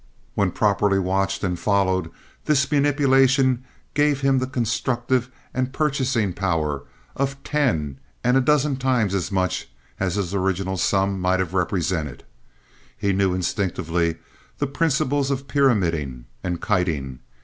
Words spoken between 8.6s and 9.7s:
times as much